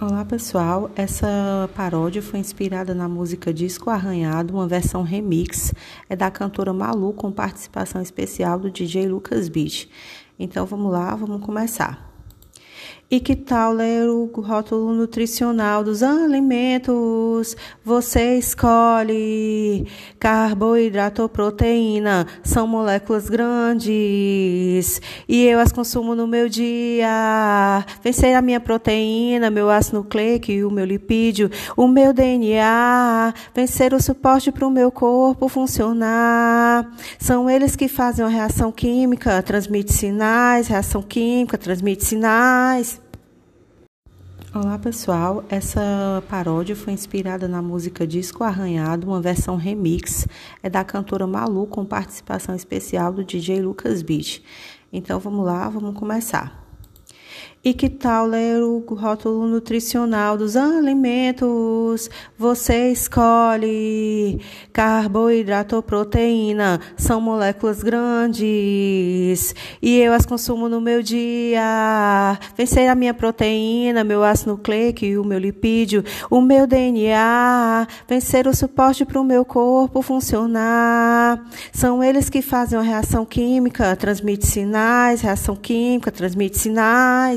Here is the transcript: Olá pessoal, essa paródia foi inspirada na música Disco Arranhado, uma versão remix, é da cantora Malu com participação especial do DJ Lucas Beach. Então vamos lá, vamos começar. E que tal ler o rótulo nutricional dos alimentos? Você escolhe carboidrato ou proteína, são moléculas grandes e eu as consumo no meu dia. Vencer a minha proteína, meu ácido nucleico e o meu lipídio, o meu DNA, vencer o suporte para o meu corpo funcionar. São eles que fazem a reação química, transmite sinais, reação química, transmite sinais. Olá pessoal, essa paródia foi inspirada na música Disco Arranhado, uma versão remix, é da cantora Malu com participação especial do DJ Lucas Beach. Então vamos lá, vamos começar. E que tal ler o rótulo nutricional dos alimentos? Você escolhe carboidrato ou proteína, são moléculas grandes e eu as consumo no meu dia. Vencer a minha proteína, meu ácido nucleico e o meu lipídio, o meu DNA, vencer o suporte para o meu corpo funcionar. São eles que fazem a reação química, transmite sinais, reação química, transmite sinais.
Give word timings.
Olá 0.00 0.24
pessoal, 0.24 0.90
essa 0.96 1.70
paródia 1.76 2.20
foi 2.20 2.40
inspirada 2.40 2.92
na 2.92 3.08
música 3.08 3.54
Disco 3.54 3.90
Arranhado, 3.90 4.52
uma 4.52 4.66
versão 4.66 5.04
remix, 5.04 5.72
é 6.08 6.16
da 6.16 6.32
cantora 6.32 6.72
Malu 6.72 7.12
com 7.12 7.30
participação 7.30 8.02
especial 8.02 8.58
do 8.58 8.72
DJ 8.72 9.06
Lucas 9.06 9.48
Beach. 9.48 9.88
Então 10.36 10.66
vamos 10.66 10.90
lá, 10.90 11.14
vamos 11.14 11.40
começar. 11.46 12.13
E 13.14 13.20
que 13.20 13.36
tal 13.36 13.72
ler 13.72 14.08
o 14.08 14.26
rótulo 14.34 14.92
nutricional 14.92 15.84
dos 15.84 16.02
alimentos? 16.02 17.56
Você 17.84 18.38
escolhe 18.38 19.86
carboidrato 20.18 21.22
ou 21.22 21.28
proteína, 21.28 22.26
são 22.42 22.66
moléculas 22.66 23.28
grandes 23.28 25.00
e 25.28 25.44
eu 25.44 25.60
as 25.60 25.70
consumo 25.70 26.16
no 26.16 26.26
meu 26.26 26.48
dia. 26.48 27.86
Vencer 28.02 28.34
a 28.34 28.42
minha 28.42 28.58
proteína, 28.58 29.48
meu 29.48 29.70
ácido 29.70 29.98
nucleico 29.98 30.50
e 30.50 30.64
o 30.64 30.70
meu 30.70 30.84
lipídio, 30.84 31.50
o 31.76 31.86
meu 31.86 32.12
DNA, 32.12 33.32
vencer 33.54 33.94
o 33.94 34.02
suporte 34.02 34.50
para 34.50 34.66
o 34.66 34.70
meu 34.70 34.90
corpo 34.90 35.46
funcionar. 35.46 36.90
São 37.18 37.48
eles 37.48 37.76
que 37.76 37.86
fazem 37.86 38.24
a 38.24 38.28
reação 38.28 38.72
química, 38.72 39.40
transmite 39.42 39.92
sinais, 39.92 40.66
reação 40.66 41.00
química, 41.00 41.56
transmite 41.56 42.04
sinais. 42.04 42.83
Olá 44.54 44.78
pessoal, 44.78 45.44
essa 45.48 46.22
paródia 46.28 46.76
foi 46.76 46.92
inspirada 46.92 47.48
na 47.48 47.60
música 47.60 48.06
Disco 48.06 48.44
Arranhado, 48.44 49.04
uma 49.04 49.20
versão 49.20 49.56
remix, 49.56 50.28
é 50.62 50.70
da 50.70 50.84
cantora 50.84 51.26
Malu 51.26 51.66
com 51.66 51.84
participação 51.84 52.54
especial 52.54 53.12
do 53.12 53.24
DJ 53.24 53.60
Lucas 53.60 54.00
Beach. 54.00 54.44
Então 54.92 55.18
vamos 55.18 55.44
lá, 55.44 55.68
vamos 55.68 55.98
começar. 55.98 56.63
E 57.66 57.72
que 57.72 57.88
tal 57.88 58.26
ler 58.26 58.62
o 58.62 58.84
rótulo 58.90 59.46
nutricional 59.46 60.36
dos 60.36 60.54
alimentos? 60.54 62.10
Você 62.36 62.92
escolhe 62.92 64.38
carboidrato 64.70 65.74
ou 65.76 65.82
proteína, 65.82 66.78
são 66.94 67.22
moléculas 67.22 67.82
grandes 67.82 69.54
e 69.80 69.98
eu 69.98 70.12
as 70.12 70.26
consumo 70.26 70.68
no 70.68 70.78
meu 70.78 71.02
dia. 71.02 72.38
Vencer 72.54 72.86
a 72.86 72.94
minha 72.94 73.14
proteína, 73.14 74.04
meu 74.04 74.22
ácido 74.22 74.52
nucleico 74.52 75.02
e 75.06 75.16
o 75.16 75.24
meu 75.24 75.38
lipídio, 75.38 76.04
o 76.28 76.42
meu 76.42 76.66
DNA, 76.66 77.86
vencer 78.06 78.46
o 78.46 78.54
suporte 78.54 79.06
para 79.06 79.18
o 79.18 79.24
meu 79.24 79.42
corpo 79.42 80.02
funcionar. 80.02 81.42
São 81.72 82.04
eles 82.04 82.28
que 82.28 82.42
fazem 82.42 82.78
a 82.78 82.82
reação 82.82 83.24
química, 83.24 83.96
transmite 83.96 84.46
sinais, 84.46 85.22
reação 85.22 85.56
química, 85.56 86.12
transmite 86.12 86.58
sinais. 86.58 87.33